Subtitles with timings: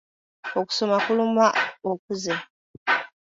[0.59, 1.45] Okusoma kuluma
[1.91, 2.33] okuze.